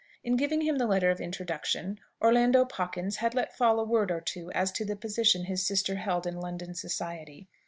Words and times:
In 0.23 0.35
giving 0.35 0.61
him 0.61 0.79
the 0.79 0.87
letter 0.87 1.11
of 1.11 1.21
introduction, 1.21 1.99
Orlando 2.19 2.65
Pawkins 2.65 3.17
had 3.17 3.35
let 3.35 3.55
fall 3.55 3.79
a 3.79 3.83
word 3.83 4.09
or 4.09 4.19
two 4.19 4.49
as 4.53 4.71
to 4.71 4.83
the 4.83 4.95
position 4.95 5.43
his 5.45 5.63
sister 5.63 5.93
held 5.97 6.25
in 6.25 6.39
London 6.39 6.73
society. 6.73 7.47